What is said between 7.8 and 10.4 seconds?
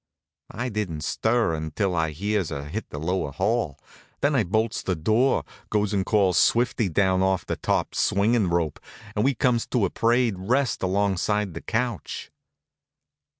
of the swingin' rope, and we comes to a parade